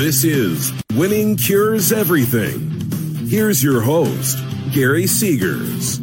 [0.00, 2.70] This is Winning Cures Everything.
[3.28, 4.38] Here's your host,
[4.72, 6.00] Gary Seegers.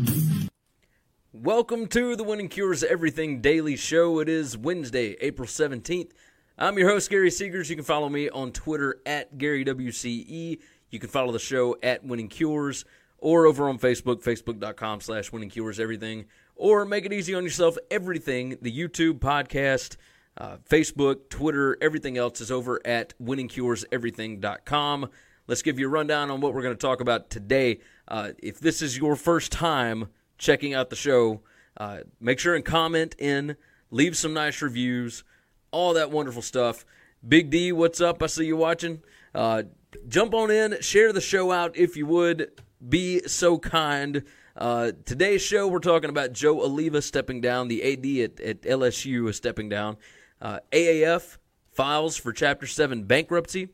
[1.34, 4.20] Welcome to the Winning Cures Everything Daily Show.
[4.20, 6.12] It is Wednesday, April 17th.
[6.60, 7.72] I'm your host, Gary Seegers.
[7.72, 10.60] You can follow me on Twitter at GaryWCE.
[10.92, 12.86] You can follow the show at Winning Cures
[13.18, 16.26] or over on Facebook, facebook.com slash Winning Cures Everything.
[16.56, 17.80] Or make it easy on yourself.
[17.90, 19.98] Everything, the YouTube podcast,
[20.38, 25.10] uh, Facebook, Twitter, everything else is over at winningcureseverything.com.
[25.48, 27.80] Let's give you a rundown on what we're going to talk about today.
[28.08, 31.42] Uh, if this is your first time checking out the show,
[31.78, 33.56] uh, make sure and comment in,
[33.90, 35.24] leave some nice reviews,
[35.72, 36.86] all that wonderful stuff.
[37.28, 38.22] Big D, what's up?
[38.22, 39.02] I see you watching.
[39.34, 39.64] Uh,
[40.08, 42.52] jump on in, share the show out if you would.
[42.88, 44.24] Be so kind.
[44.56, 47.68] Uh, today's show, we're talking about Joe Alleva stepping down.
[47.68, 49.98] The AD at, at LSU is stepping down.
[50.42, 51.38] Uh, AAF
[51.72, 53.70] files for Chapter 7 bankruptcy.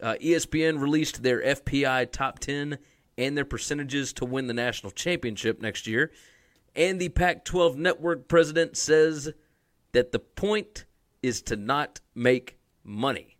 [0.00, 2.78] Uh, ESPN released their FPI top 10
[3.18, 6.12] and their percentages to win the national championship next year.
[6.74, 9.32] And the Pac 12 network president says
[9.92, 10.84] that the point
[11.22, 13.38] is to not make money.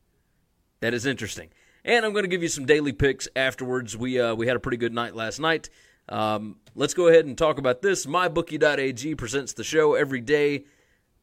[0.81, 1.51] That is interesting.
[1.85, 3.97] And I'm going to give you some daily picks afterwards.
[3.97, 5.69] We, uh, we had a pretty good night last night.
[6.09, 8.07] Um, let's go ahead and talk about this.
[8.07, 10.65] MyBookie.ag presents the show every day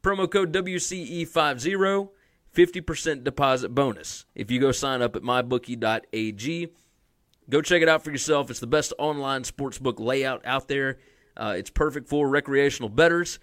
[0.03, 2.09] Promo code WCE50,
[2.53, 4.25] 50% deposit bonus.
[4.35, 6.73] If you go sign up at mybookie.ag,
[7.49, 8.49] go check it out for yourself.
[8.49, 10.99] It's the best online sportsbook layout out there.
[11.37, 13.39] Uh, it's perfect for recreational bettors.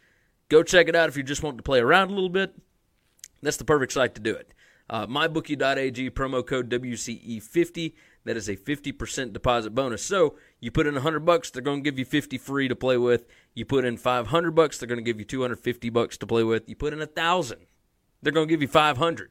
[0.50, 2.54] Go check it out if you just want to play around a little bit.
[3.40, 4.52] That's the perfect site to do it.
[4.90, 7.94] Uh, mybookie.ag, promo code WCE50.
[8.24, 10.04] That is a 50% deposit bonus.
[10.04, 12.96] So you put in 100 bucks, they're going to give you 50 free to play
[12.98, 13.26] with.
[13.54, 16.68] You put in 500 bucks, they're going to give you 250 bucks to play with.
[16.68, 17.58] You put in a 1000,
[18.22, 19.30] they're going to give you 500.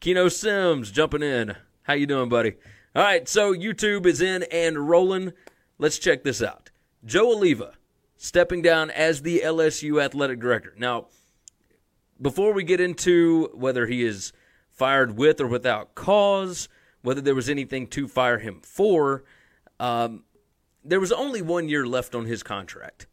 [0.00, 1.56] Keno Sims jumping in.
[1.82, 2.54] How you doing, buddy?
[2.96, 5.32] All right, so YouTube is in and rolling.
[5.78, 6.70] Let's check this out.
[7.04, 7.74] Joe Alleva
[8.16, 10.74] stepping down as the LSU athletic director.
[10.78, 11.08] Now,
[12.20, 14.32] before we get into whether he is
[14.70, 16.68] fired with or without cause,
[17.02, 19.24] whether there was anything to fire him for,
[19.78, 20.24] um,
[20.84, 23.06] there was only one year left on his contract.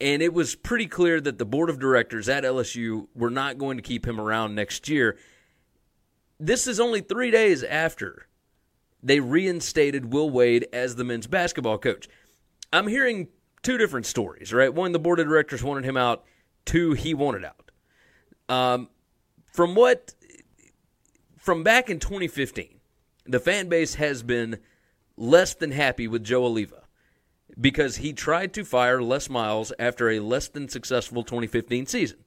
[0.00, 3.76] And it was pretty clear that the board of directors at LSU were not going
[3.76, 5.16] to keep him around next year.
[6.40, 8.26] This is only three days after
[9.02, 12.08] they reinstated Will Wade as the men's basketball coach.
[12.72, 13.28] I'm hearing
[13.62, 14.72] two different stories, right?
[14.72, 16.24] One, the board of directors wanted him out.
[16.64, 17.70] Two, he wanted out.
[18.48, 18.88] Um,
[19.52, 20.14] from what,
[21.36, 22.80] from back in 2015,
[23.26, 24.58] the fan base has been
[25.16, 26.81] less than happy with Joe Alleva
[27.60, 32.18] because he tried to fire Les Miles after a less than successful 2015 season.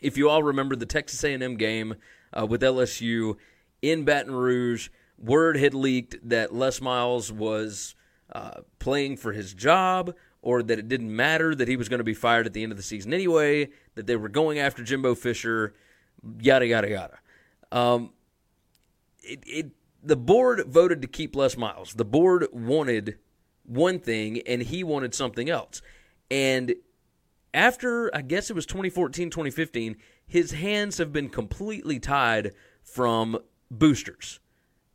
[0.00, 1.96] If you all remember the Texas A&M game
[2.32, 3.36] uh, with LSU
[3.82, 4.88] in Baton Rouge,
[5.18, 7.94] word had leaked that Les Miles was
[8.32, 12.04] uh, playing for his job or that it didn't matter that he was going to
[12.04, 15.14] be fired at the end of the season anyway, that they were going after Jimbo
[15.14, 15.74] Fisher,
[16.40, 17.18] yada yada yada.
[17.70, 18.12] Um,
[19.22, 19.70] it, it
[20.02, 21.92] the board voted to keep Les Miles.
[21.94, 23.18] The board wanted
[23.70, 25.80] one thing and he wanted something else.
[26.30, 26.74] And
[27.54, 29.96] after I guess it was 2014, 2015,
[30.26, 32.52] his hands have been completely tied
[32.82, 33.38] from
[33.70, 34.40] boosters,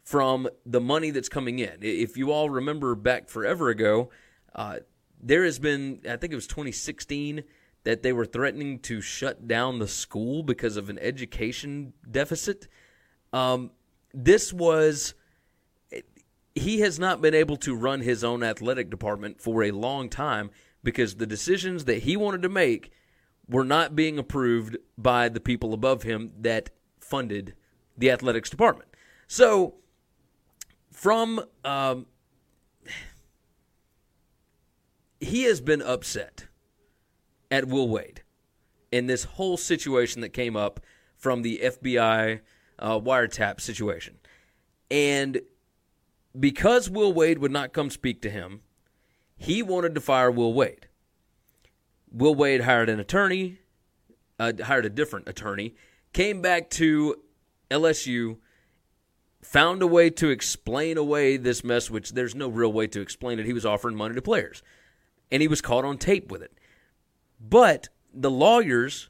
[0.03, 1.77] from the money that's coming in.
[1.81, 4.09] If you all remember back forever ago,
[4.53, 4.79] uh,
[5.21, 7.43] there has been, I think it was 2016,
[7.83, 12.67] that they were threatening to shut down the school because of an education deficit.
[13.31, 13.71] Um,
[14.13, 15.13] this was
[16.55, 20.49] he has not been able to run his own athletic department for a long time
[20.83, 22.91] because the decisions that he wanted to make
[23.47, 26.69] were not being approved by the people above him that
[26.99, 27.53] funded
[27.97, 28.89] the athletics department.
[29.27, 29.75] So,
[30.91, 32.05] from um,
[35.19, 36.45] he has been upset
[37.51, 38.23] at Will Wade
[38.91, 40.79] in this whole situation that came up
[41.17, 42.39] from the FBI
[42.79, 44.17] uh, wiretap situation.
[44.89, 45.41] And
[46.39, 48.61] because Will Wade would not come speak to him,
[49.37, 50.87] he wanted to fire Will Wade.
[52.11, 53.59] Will Wade hired an attorney,
[54.39, 55.75] uh, hired a different attorney,
[56.13, 57.15] came back to
[57.69, 58.37] LSU,
[59.41, 63.39] found a way to explain away this mess, which there's no real way to explain
[63.39, 63.45] it.
[63.45, 64.63] He was offering money to players,
[65.31, 66.57] and he was caught on tape with it.
[67.39, 69.09] But the lawyers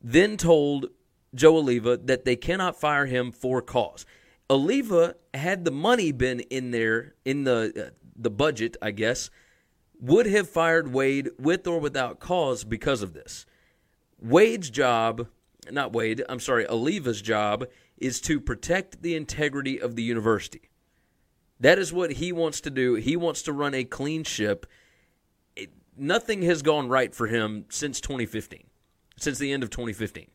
[0.00, 0.86] then told
[1.34, 4.04] Joe Alleva that they cannot fire him for cause.
[4.52, 9.30] Alleva had the money been in there in the uh, the budget, I guess,
[9.98, 13.46] would have fired Wade with or without cause because of this.
[14.20, 15.28] Wade's job,
[15.70, 17.66] not Wade, I'm sorry, Alleva's job
[17.96, 20.68] is to protect the integrity of the university.
[21.58, 22.96] That is what he wants to do.
[22.96, 24.66] He wants to run a clean ship.
[25.56, 28.64] It, nothing has gone right for him since 2015,
[29.16, 30.26] since the end of 2015.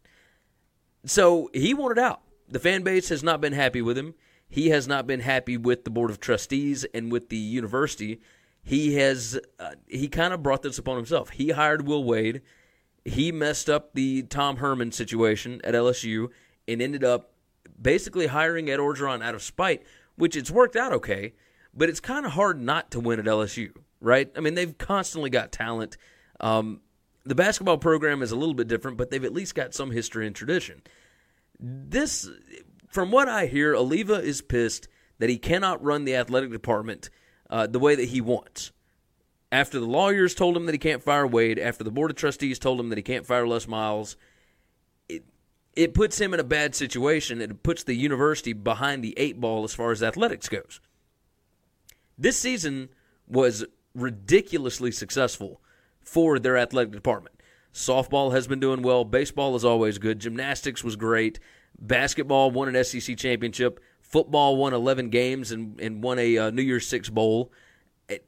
[1.06, 2.22] So he wanted out.
[2.48, 4.14] The fan base has not been happy with him.
[4.50, 8.22] He has not been happy with the board of trustees and with the university.
[8.64, 11.32] He has uh, he kind of brought this upon himself.
[11.32, 12.42] He hired Will Wade.
[13.04, 16.30] He messed up the Tom Herman situation at LSU
[16.68, 17.32] and ended up
[17.82, 19.84] basically hiring Ed Orgeron out of spite,
[20.16, 21.34] which it's worked out okay,
[21.74, 23.72] but it's kind of hard not to win at LSU,
[24.02, 24.30] right?
[24.36, 25.98] I mean, they've constantly got talent.
[26.40, 26.82] Um,
[27.24, 30.26] the basketball program is a little bit different, but they've at least got some history
[30.28, 30.82] and tradition.
[31.60, 32.30] This,
[32.90, 34.88] from what I hear, Alleva is pissed
[35.20, 37.10] that he cannot run the athletic department
[37.50, 38.72] uh, the way that he wants.
[39.52, 42.60] After the lawyers told him that he can't fire Wade, after the board of trustees
[42.60, 44.18] told him that he can't fire Les Miles,
[45.08, 45.24] it,
[45.76, 47.42] it puts him in a bad situation.
[47.42, 50.82] It puts the university behind the eight ball as far as athletics goes.
[52.18, 52.90] This season
[53.26, 53.66] was
[53.96, 55.62] ridiculously successful
[56.02, 57.37] for their athletic department.
[57.74, 59.04] Softball has been doing well.
[59.04, 60.20] Baseball is always good.
[60.20, 61.40] Gymnastics was great.
[61.80, 63.80] Basketball won an SEC championship.
[64.02, 67.52] Football won 11 games and, and won a uh, New Year's Six bowl.
[68.08, 68.26] It,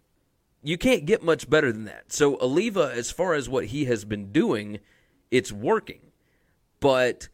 [0.61, 2.11] you can't get much better than that.
[2.11, 4.79] So, Alleva, as far as what he has been doing,
[5.31, 6.01] it's working.
[6.79, 7.29] But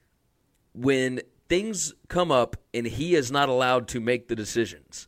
[0.73, 5.07] when things come up and he is not allowed to make the decisions,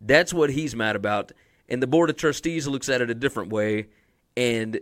[0.00, 1.32] that's what he's mad about.
[1.68, 3.88] And the Board of Trustees looks at it a different way.
[4.36, 4.80] And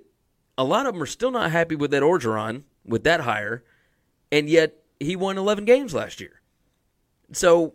[0.59, 3.65] a lot of them are still not happy with that Orgeron, with that hire,
[4.31, 6.41] and yet he won 11 games last year.
[7.33, 7.75] So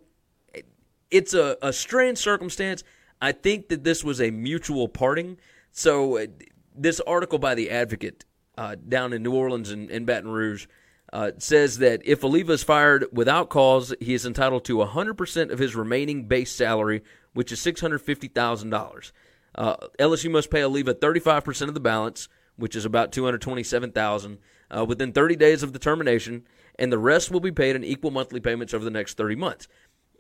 [1.11, 2.83] it's a, a strange circumstance.
[3.21, 5.37] I think that this was a mutual parting.
[5.71, 6.27] So uh,
[6.75, 8.25] this article by the Advocate
[8.57, 10.67] uh, down in New Orleans and, Baton Rouge
[11.13, 15.59] uh, says that if Alleva is fired without cause, he is entitled to 100% of
[15.59, 17.03] his remaining base salary,
[17.33, 19.11] which is $650,000.
[19.55, 22.27] Uh, LSU must pay Alleva 35% of the balance,
[22.57, 24.37] which is about 227000
[24.75, 26.43] uh, within 30 days of the termination,
[26.77, 29.67] and the rest will be paid in equal monthly payments over the next 30 months.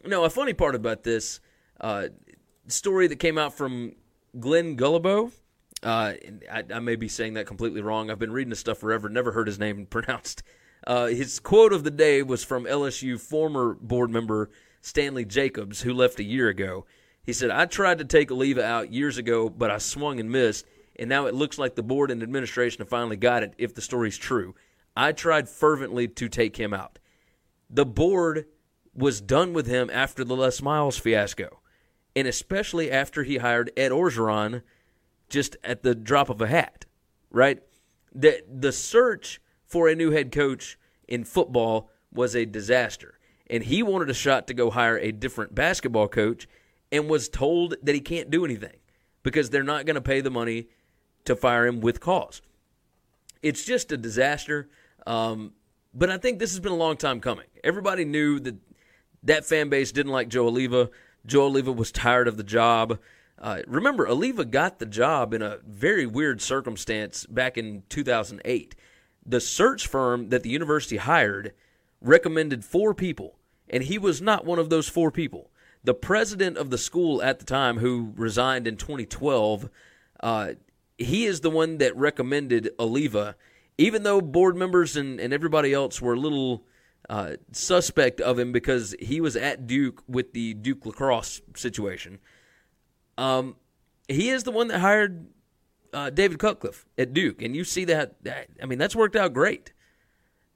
[0.05, 1.39] Now, a funny part about this
[1.81, 2.07] uh,
[2.67, 3.93] story that came out from
[4.39, 5.31] Glenn Guilbeau,
[5.83, 6.13] uh,
[6.51, 8.09] I, I, may be saying that completely wrong.
[8.09, 10.43] I've been reading this stuff forever, never heard his name pronounced.
[10.85, 14.49] Uh, his quote of the day was from LSU former board member
[14.81, 16.85] Stanley Jacobs, who left a year ago.
[17.23, 20.65] He said, I tried to take Alleva out years ago, but I swung and missed,
[20.99, 23.81] and now it looks like the board and administration have finally got it if the
[23.81, 24.55] story's true.
[24.95, 26.99] I tried fervently to take him out.
[27.69, 28.45] The board
[28.95, 31.59] was done with him after the Les Miles fiasco,
[32.15, 34.63] and especially after he hired Ed Orgeron
[35.29, 36.85] just at the drop of a hat,
[37.29, 37.61] right?
[38.13, 43.83] The, the search for a new head coach in football was a disaster, and he
[43.83, 46.47] wanted a shot to go hire a different basketball coach
[46.91, 48.77] and was told that he can't do anything
[49.21, 50.69] because they're not going to pay the money
[51.27, 52.41] to fire him with cause.
[53.41, 54.69] It's just a disaster.
[55.05, 55.53] Um,
[55.93, 57.45] but I think this has been a long time coming.
[57.63, 58.55] Everybody knew that
[59.23, 60.89] that fan base didn't like Joe Alleva.
[61.25, 62.99] Joe Alleva was tired of the job.
[63.39, 68.75] Uh, remember, Alleva got the job in a very weird circumstance back in 2008.
[69.25, 71.53] The search firm that the university hired
[72.01, 73.37] recommended four people,
[73.69, 75.51] and he was not one of those four people
[75.83, 79.69] the president of the school at the time, who resigned in 2012,
[80.19, 80.51] uh,
[80.97, 83.35] he is the one that recommended Alleva,
[83.77, 86.63] even though board members and, and everybody else were a little
[87.09, 92.19] uh, suspect of him because he was at Duke with the Duke lacrosse situation.
[93.17, 93.55] Um,
[94.07, 95.27] he is the one that hired
[95.93, 98.47] uh, David Cutcliffe at Duke, and you see that, that.
[98.61, 99.73] I mean, that's worked out great.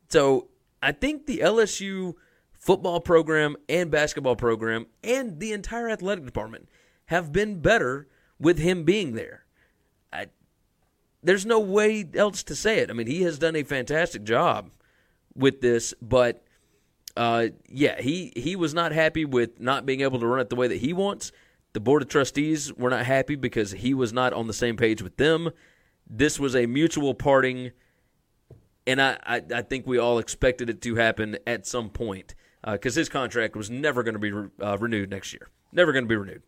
[0.09, 0.49] So
[0.81, 2.15] I think the LSU
[2.53, 6.69] football program and basketball program and the entire athletic department
[7.05, 8.07] have been better
[8.39, 9.45] with him being there.
[10.11, 10.27] I,
[11.23, 12.89] there's no way else to say it.
[12.89, 14.71] I mean, he has done a fantastic job
[15.35, 16.43] with this, but
[17.15, 20.55] uh, yeah, he he was not happy with not being able to run it the
[20.55, 21.31] way that he wants.
[21.73, 25.01] The board of trustees were not happy because he was not on the same page
[25.01, 25.51] with them.
[26.09, 27.71] This was a mutual parting,
[28.85, 32.35] and I, I, I think we all expected it to happen at some point
[32.69, 35.49] because uh, his contract was never going to be re- uh, renewed next year.
[35.71, 36.43] Never going to be renewed.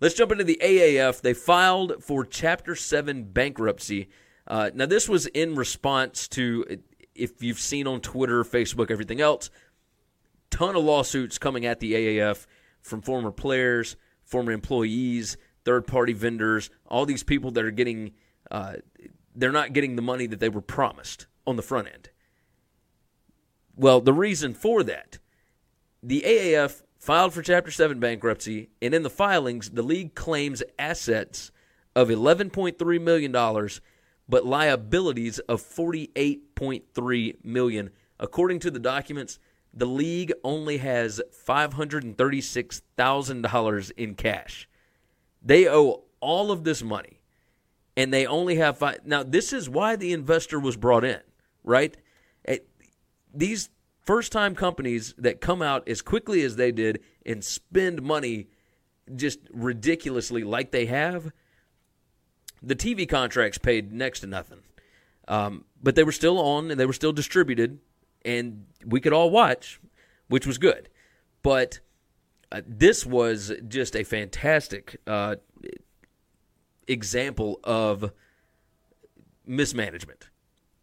[0.00, 1.20] Let's jump into the AAF.
[1.20, 4.08] They filed for Chapter 7 bankruptcy.
[4.46, 6.64] Uh, now, this was in response to,
[7.14, 9.50] if you've seen on Twitter, Facebook, everything else,
[10.50, 12.46] ton of lawsuits coming at the AAF
[12.80, 18.12] from former players, former employees, third party vendors, all these people that are getting,
[18.50, 18.74] uh,
[19.34, 22.10] they're not getting the money that they were promised on the front end.
[23.74, 25.18] Well, the reason for that,
[26.02, 31.50] the AAF filed for Chapter 7 bankruptcy, and in the filings, the league claims assets
[31.94, 33.32] of $11.3 million,
[34.28, 37.90] but liabilities of 48.3 million.
[38.20, 39.40] According to the documents,
[39.72, 44.68] the league only has $536,000 in cash.
[45.40, 47.20] They owe all of this money,
[47.96, 49.02] and they only have five.
[49.04, 51.20] Now, this is why the investor was brought in,
[51.62, 51.96] right?
[52.44, 52.68] It,
[53.32, 53.70] these
[54.08, 58.48] first time companies that come out as quickly as they did and spend money
[59.14, 61.30] just ridiculously like they have,
[62.62, 64.60] the TV contracts paid next to nothing.
[65.28, 67.80] Um, but they were still on and they were still distributed,
[68.24, 69.78] and we could all watch,
[70.28, 70.88] which was good.
[71.42, 71.80] But
[72.50, 75.36] uh, this was just a fantastic uh,
[76.86, 78.10] example of
[79.44, 80.30] mismanagement.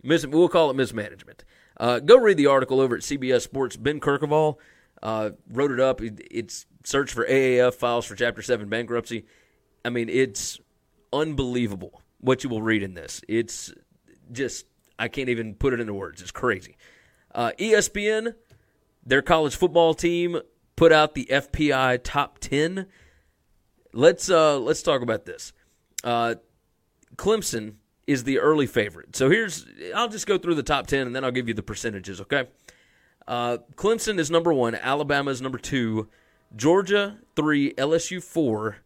[0.03, 1.43] Mis- we'll call it mismanagement.
[1.77, 3.75] Uh, go read the article over at CBS Sports.
[3.75, 4.57] Ben Kercheval
[5.03, 6.01] uh, wrote it up.
[6.01, 9.25] It's search for AAF files for Chapter 7 bankruptcy.
[9.83, 10.59] I mean, it's
[11.11, 13.21] unbelievable what you will read in this.
[13.27, 13.73] It's
[14.31, 14.65] just,
[14.97, 16.21] I can't even put it into words.
[16.21, 16.77] It's crazy.
[17.33, 18.35] Uh, ESPN,
[19.05, 20.39] their college football team,
[20.75, 22.87] put out the FPI top 10.
[23.93, 25.53] Let's, uh, let's talk about this.
[26.03, 26.35] Uh,
[27.15, 27.75] Clemson
[28.07, 29.15] is the early favorite.
[29.15, 31.63] So here's, I'll just go through the top 10 and then I'll give you the
[31.63, 32.47] percentages, okay?
[33.27, 36.07] Uh, Clemson is number one, Alabama is number two,
[36.55, 38.77] Georgia three, LSU four,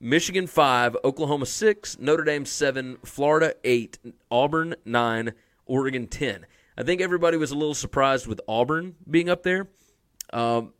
[0.00, 3.98] Michigan five, Oklahoma six, Notre Dame seven, Florida eight,
[4.30, 5.34] Auburn nine,
[5.66, 6.46] Oregon ten.
[6.78, 9.68] I think everybody was a little surprised with Auburn being up there,
[10.32, 10.72] um,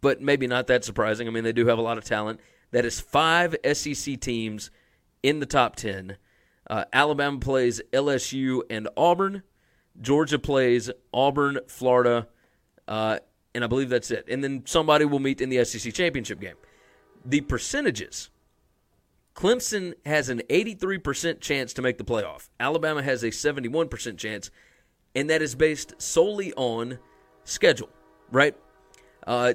[0.00, 1.26] but maybe not that surprising.
[1.26, 2.40] I mean, they do have a lot of talent.
[2.70, 4.70] That is five SEC teams
[5.22, 6.16] in the top ten.
[6.68, 9.42] Uh, Alabama plays LSU and Auburn.
[10.00, 12.28] Georgia plays Auburn, Florida,
[12.86, 13.18] uh,
[13.54, 14.26] and I believe that's it.
[14.28, 16.56] And then somebody will meet in the SEC championship game.
[17.24, 18.30] The percentages
[19.38, 24.50] Clemson has an 83% chance to make the playoff, Alabama has a 71% chance,
[25.14, 26.98] and that is based solely on
[27.44, 27.88] schedule,
[28.32, 28.56] right?
[29.24, 29.54] Uh,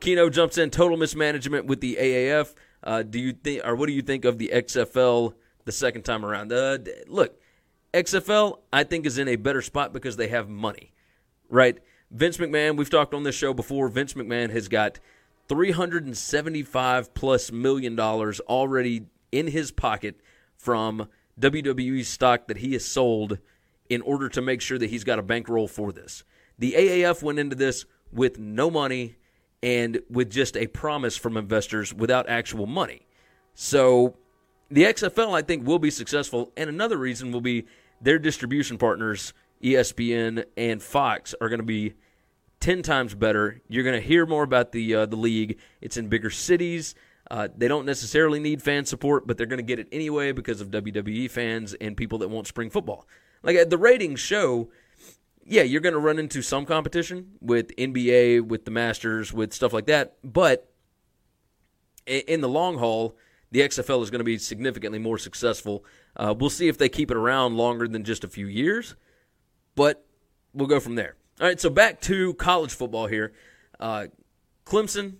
[0.00, 2.52] jumps in total mismanagement with the AAF.
[2.84, 5.32] Uh, do you think, or what do you think of the XFL
[5.64, 6.52] the second time around?
[6.52, 7.40] Uh, look,
[7.94, 10.92] XFL, I think, is in a better spot because they have money,
[11.48, 11.78] right?
[12.10, 13.88] Vince McMahon, we've talked on this show before.
[13.88, 14.98] Vince McMahon has got
[15.48, 20.20] 375 plus million dollars already in his pocket
[20.56, 21.08] from
[21.40, 23.38] WWE stock that he has sold
[23.88, 26.24] in order to make sure that he's got a bankroll for this.
[26.58, 29.16] The AAF went into this with no money
[29.62, 33.06] and with just a promise from investors without actual money.
[33.54, 34.16] So
[34.72, 36.50] the XFL, I think, will be successful.
[36.56, 37.66] And another reason will be
[38.00, 41.92] their distribution partners, ESPN and Fox, are going to be
[42.60, 43.60] 10 times better.
[43.68, 45.58] You're going to hear more about the, uh, the league.
[45.82, 46.94] It's in bigger cities.
[47.30, 50.60] Uh, they don't necessarily need fan support, but they're going to get it anyway because
[50.62, 53.06] of WWE fans and people that want spring football.
[53.42, 54.70] Like the ratings show,
[55.44, 59.72] yeah, you're going to run into some competition with NBA, with the Masters, with stuff
[59.72, 60.16] like that.
[60.24, 60.72] But
[62.06, 63.16] in the long haul,
[63.52, 65.84] the XFL is going to be significantly more successful.
[66.16, 68.96] Uh, we'll see if they keep it around longer than just a few years,
[69.74, 70.04] but
[70.54, 71.16] we'll go from there.
[71.40, 73.32] All right, so back to college football here.
[73.78, 74.06] Uh,
[74.64, 75.16] Clemson,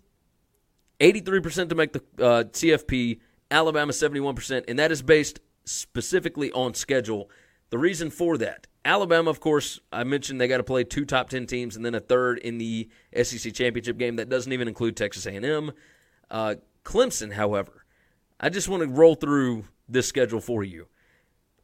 [0.99, 3.21] 83% to make the uh, CFP,
[3.51, 7.31] Alabama, 71%, and that is based specifically on schedule.
[7.69, 11.29] The reason for that, Alabama, of course, I mentioned they got to play two top
[11.29, 12.89] 10 teams and then a third in the
[13.23, 14.17] SEC championship game.
[14.17, 15.73] That doesn't even include Texas A&M.
[16.31, 17.82] Uh, Clemson, however,
[18.43, 20.89] I just want to roll through this schedule for you.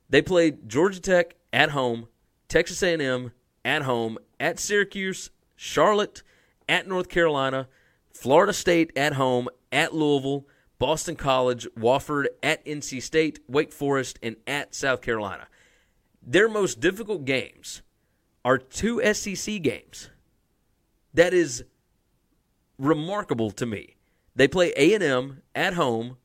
[0.08, 2.06] They played Georgia Tech at home,
[2.46, 3.32] Texas A&M
[3.64, 6.22] at home, at Syracuse, Charlotte,
[6.68, 7.68] at North Carolina,
[8.12, 10.46] Florida State at home, at Louisville,
[10.78, 15.48] Boston College, Wofford, at NC State, Wake Forest, and at South Carolina.
[16.22, 17.82] Their most difficult games
[18.44, 20.10] are two SEC games.
[21.12, 21.64] That is
[22.78, 23.96] remarkable to me.
[24.36, 26.18] They play A&M at home,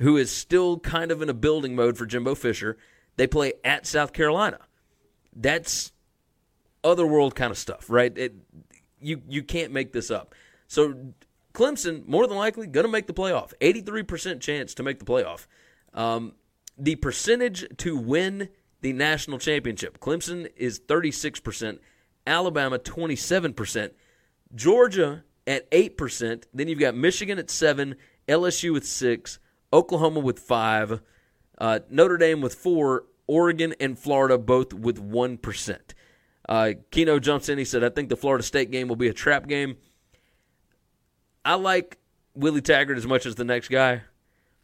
[0.00, 2.76] who is still kind of in a building mode for Jimbo Fisher.
[3.16, 4.58] They play at South Carolina.
[5.34, 5.92] That's
[6.82, 8.16] otherworld kind of stuff, right?
[8.16, 8.34] It,
[9.00, 10.34] you you can't make this up.
[10.66, 11.12] So
[11.52, 13.52] Clemson more than likely going to make the playoff.
[13.60, 15.46] 83% chance to make the playoff.
[15.94, 16.34] Um,
[16.78, 18.48] the percentage to win
[18.80, 20.00] the national championship.
[20.00, 21.78] Clemson is 36%,
[22.26, 23.90] Alabama 27%,
[24.54, 27.96] Georgia at 8%, then you've got Michigan at 7,
[28.28, 29.38] LSU with 6,
[29.72, 31.00] Oklahoma with 5,
[31.58, 35.78] uh, Notre Dame with 4, Oregon and Florida both with 1%.
[36.48, 37.58] Uh, Keno jumps in.
[37.58, 39.76] He said, I think the Florida State game will be a trap game.
[41.44, 41.98] I like
[42.34, 44.02] Willie Taggart as much as the next guy.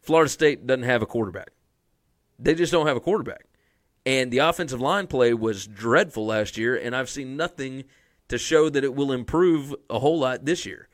[0.01, 1.51] Florida State doesn't have a quarterback.
[2.39, 3.47] They just don't have a quarterback.
[4.05, 7.85] And the offensive line play was dreadful last year, and I've seen nothing
[8.29, 10.89] to show that it will improve a whole lot this year.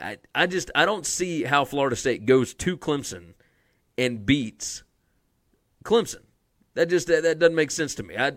[0.00, 3.34] I, I just I don't see how Florida State goes to Clemson
[3.98, 4.84] and beats
[5.84, 6.22] Clemson.
[6.74, 8.16] That just that, that doesn't make sense to me.
[8.16, 8.32] I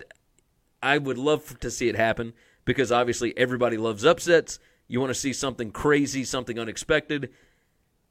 [0.82, 2.34] I would love to see it happen
[2.66, 4.60] because obviously everybody loves upsets.
[4.88, 7.30] You want to see something crazy, something unexpected.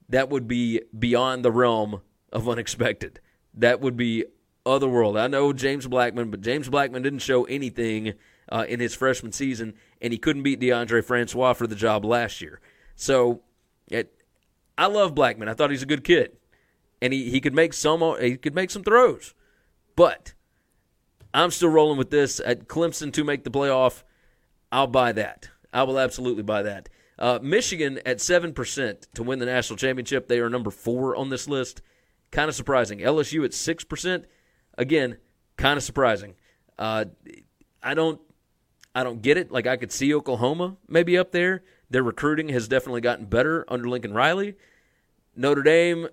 [0.09, 2.01] That would be beyond the realm
[2.33, 3.21] of unexpected.
[3.53, 4.25] That would be
[4.65, 5.17] otherworld.
[5.17, 8.15] I know James Blackman, but James Blackman didn't show anything
[8.49, 12.41] uh, in his freshman season, and he couldn't beat Deondre Francois for the job last
[12.41, 12.61] year.
[12.97, 13.43] So,
[13.89, 14.13] it,
[14.77, 15.49] I love Blackman.
[15.49, 16.37] I thought he's a good kid,
[17.03, 19.35] and he, he could make some he could make some throws,
[19.97, 20.35] but
[21.33, 24.03] I'm still rolling with this at Clemson to make the playoff.
[24.73, 25.51] I'll buy that.
[25.73, 26.89] I will absolutely buy that.
[27.19, 30.29] Uh, Michigan at seven percent to win the national championship.
[30.29, 31.83] They are number four on this list.
[32.31, 33.01] Kind of surprising.
[33.01, 34.25] LSU at six percent.
[34.79, 35.19] Again,
[35.57, 36.35] kind of surprising.
[36.79, 37.07] Uh,
[37.83, 38.21] I don't,
[38.95, 39.51] I don't get it.
[39.51, 41.63] Like I could see Oklahoma maybe up there.
[41.91, 44.57] Their recruiting has definitely gotten better under Lincoln Riley.
[45.37, 46.09] Notre Dame,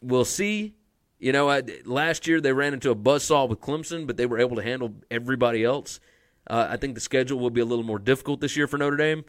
[0.00, 0.74] we'll see.
[1.18, 4.38] You know, I, last year they ran into a buzzsaw with Clemson, but they were
[4.38, 5.98] able to handle everybody else.
[6.48, 8.96] Uh, I think the schedule will be a little more difficult this year for Notre
[8.96, 9.24] Dame.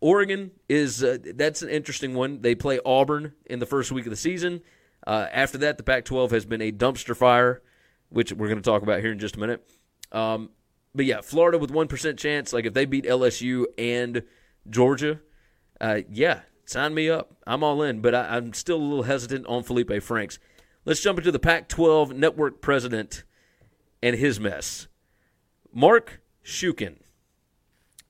[0.00, 2.40] Oregon is uh, that's an interesting one.
[2.40, 4.62] They play Auburn in the first week of the season.
[5.06, 7.62] Uh, after that, the Pac-12 has been a dumpster fire,
[8.08, 9.62] which we're going to talk about here in just a minute.
[10.12, 10.50] Um,
[10.94, 12.52] but yeah, Florida with one percent chance.
[12.52, 14.22] Like if they beat LSU and
[14.68, 15.20] Georgia,
[15.80, 17.34] uh, yeah, sign me up.
[17.46, 18.00] I'm all in.
[18.00, 20.38] But I, I'm still a little hesitant on Felipe Franks.
[20.84, 23.24] Let's jump into the Pac-12 network president
[24.02, 24.88] and his mess.
[25.72, 26.96] Mark Shuken.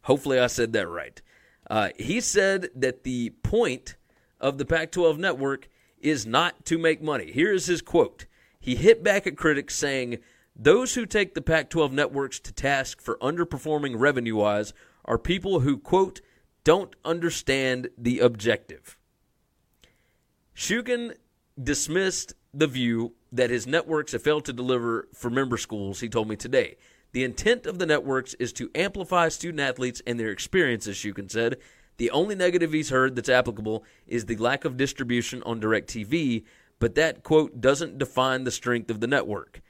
[0.02, 1.20] Hopefully, I said that right.
[1.68, 3.96] Uh, he said that the point
[4.40, 5.68] of the Pac 12 network
[6.00, 7.30] is not to make money.
[7.30, 8.26] Here is his quote.
[8.58, 10.18] He hit back at critics saying,
[10.56, 14.72] Those who take the Pac 12 networks to task for underperforming revenue wise
[15.04, 16.20] are people who, quote,
[16.64, 18.96] don't understand the objective.
[20.54, 21.14] Shuken
[21.62, 26.28] dismissed the view that his networks have failed to deliver for member schools, he told
[26.28, 26.76] me today.
[27.12, 31.56] The intent of the networks is to amplify student athletes and their experiences, Shuken said.
[31.96, 36.44] The only negative he's heard that's applicable is the lack of distribution on DirecTV,
[36.78, 39.60] but that, quote, doesn't define the strength of the network.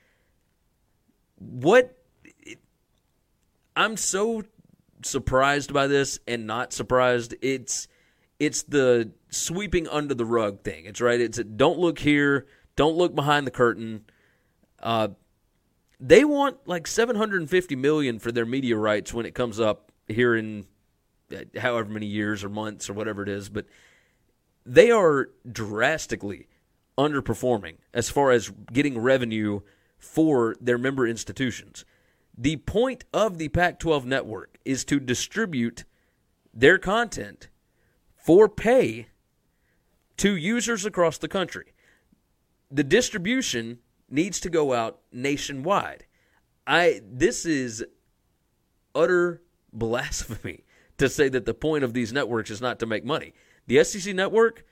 [1.39, 1.97] What?
[3.75, 4.45] I'm so
[5.03, 7.35] surprised by this and not surprised.
[7.43, 7.89] It's
[8.39, 10.87] it's the sweeping under the rug thing.
[10.87, 11.21] It's right.
[11.21, 14.05] It's a, don't look here, don't look behind the curtain.
[14.83, 15.09] Uh,
[16.01, 20.65] they want like 750 million for their media rights when it comes up here in
[21.31, 23.67] uh, however many years or months or whatever it is, but
[24.65, 26.49] they are drastically
[26.97, 29.61] underperforming as far as getting revenue
[29.99, 31.85] for their member institutions.
[32.37, 35.85] The point of the Pac 12 network is to distribute
[36.53, 37.49] their content
[38.17, 39.09] for pay
[40.17, 41.73] to users across the country.
[42.71, 43.79] The distribution
[44.11, 46.05] needs to go out nationwide.
[46.67, 47.85] I this is
[48.95, 49.43] utter
[49.73, 50.65] blasphemy
[50.99, 53.33] to say that the point of these networks is not to make money.
[53.67, 54.65] The SEC network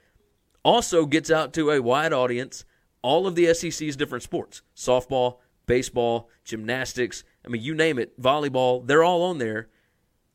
[0.63, 2.65] also gets out to a wide audience
[3.01, 4.63] all of the SEC's different sports.
[4.77, 9.69] Softball, baseball, gymnastics, I mean you name it, volleyball, they're all on there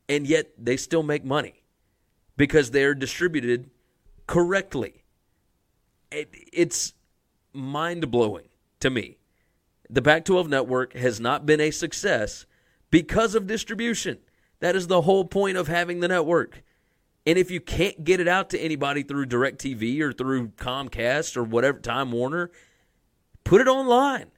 [0.08, 1.62] and yet they still make money
[2.36, 3.70] because they're distributed
[4.26, 5.04] correctly.
[6.10, 6.94] It, it's
[7.52, 8.48] mind blowing
[8.80, 9.18] to me
[9.88, 12.46] the Pac 12 network has not been a success
[12.90, 14.18] because of distribution.
[14.60, 16.62] That is the whole point of having the network.
[17.26, 21.44] And if you can't get it out to anybody through DirecTV or through Comcast or
[21.44, 22.50] whatever, Time Warner,
[23.44, 24.30] put it online.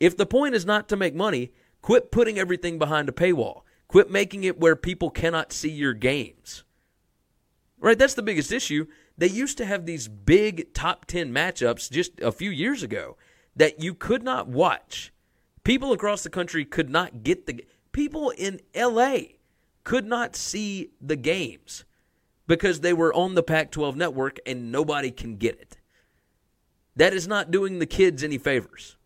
[0.00, 3.62] If the point is not to make money, quit putting everything behind a paywall.
[3.88, 6.64] Quit making it where people cannot see your games.
[7.80, 7.98] Right?
[7.98, 8.86] That's the biggest issue.
[9.16, 13.16] They used to have these big top 10 matchups just a few years ago
[13.56, 15.12] that you could not watch.
[15.64, 19.18] People across the country could not get the people in LA
[19.84, 21.84] could not see the games
[22.46, 25.78] because they were on the Pac 12 network and nobody can get it.
[26.94, 28.96] That is not doing the kids any favors.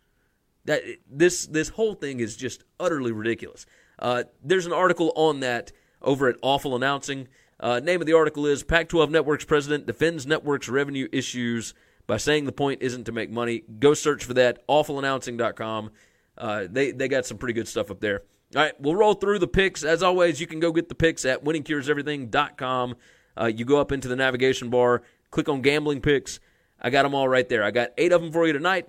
[0.65, 3.67] That this this whole thing is just utterly ridiculous.
[4.03, 7.29] Uh, there's an article on that over at Awful Announcing.
[7.61, 11.73] Uh, name of the article is Pac 12 Network's president defends network's revenue issues
[12.09, 13.63] by saying the point isn't to make money.
[13.79, 15.93] Go search for that, awfulannouncing.com.
[16.37, 18.23] Uh, they, they got some pretty good stuff up there.
[18.57, 19.85] All right, we'll roll through the picks.
[19.85, 22.97] As always, you can go get the picks at winningcureseverything.com.
[23.41, 26.41] Uh, you go up into the navigation bar, click on gambling picks.
[26.81, 27.63] I got them all right there.
[27.63, 28.89] I got eight of them for you tonight.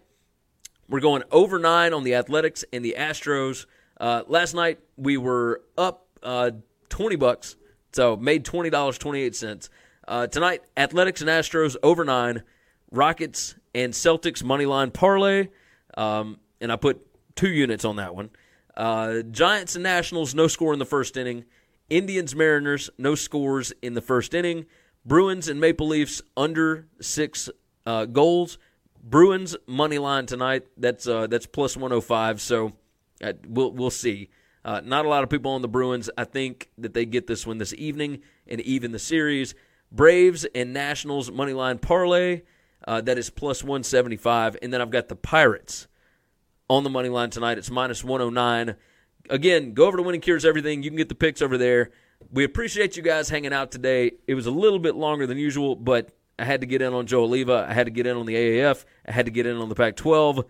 [0.90, 3.68] We're going over nine on the Athletics and the Astros.
[4.04, 6.52] Uh, last night we were up uh,
[6.90, 7.56] 20 bucks,
[7.94, 9.70] so made $20, 28 cents.
[10.06, 12.44] Uh, tonight, Athletics and Astros over nine,
[12.92, 15.48] Rockets and Celtics money line parlay,
[15.96, 18.32] um, and I put two units on that one.
[18.76, 21.46] Uh, Giants and Nationals, no score in the first inning.
[21.90, 24.66] Indians Mariners, no scores in the first inning.
[25.06, 27.50] Bruins and Maple Leafs under six
[27.86, 28.58] uh, goals.
[29.02, 30.64] Bruins money line tonight.
[30.76, 32.42] That's uh, that's plus 105.
[32.42, 32.74] So
[33.24, 34.30] uh, we'll we'll see.
[34.66, 36.10] Uh, not a lot of people on the Bruins.
[36.18, 39.56] I think that they get this one this evening and even the series.
[39.92, 42.42] Braves and Nationals money line parlay.
[42.86, 44.58] Uh, that is plus 175.
[44.62, 45.88] And then I've got the Pirates
[46.70, 47.58] on the money line tonight.
[47.58, 48.76] It's minus 109.
[49.30, 50.84] Again, go over to Winning Cures Everything.
[50.84, 51.92] You can get the picks over there.
[52.32, 54.14] We appreciate you guys hanging out today.
[54.28, 56.10] It was a little bit longer than usual, but
[56.40, 57.68] I had to get in on Joe Alleva.
[57.68, 58.86] I had to get in on the AAF.
[59.08, 60.46] I had to get in on the Pac 12.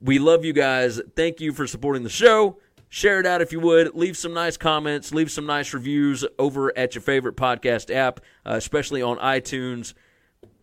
[0.00, 1.00] We love you guys.
[1.16, 2.58] Thank you for supporting the show.
[2.88, 3.94] Share it out if you would.
[3.94, 5.12] Leave some nice comments.
[5.12, 9.92] Leave some nice reviews over at your favorite podcast app, uh, especially on iTunes.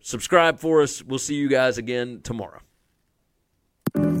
[0.00, 1.02] Subscribe for us.
[1.02, 2.60] We'll see you guys again tomorrow.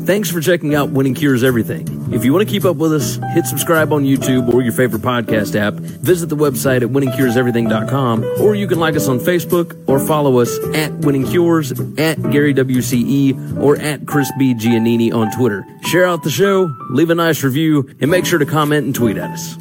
[0.06, 2.12] Thanks for checking out Winning Cures Everything.
[2.12, 5.02] If you want to keep up with us, hit subscribe on YouTube or your favorite
[5.02, 5.74] podcast app.
[5.74, 10.56] Visit the website at winningcureseverything.com or you can like us on Facebook or follow us
[10.76, 14.54] at Winning Cures, at Gary WCE, or at Chris B.
[14.54, 15.66] Giannini on Twitter.
[15.82, 19.16] Share out the show, leave a nice review, and make sure to comment and tweet
[19.16, 19.58] at us.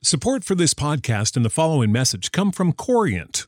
[0.00, 3.47] Support for this podcast and the following message come from Corient.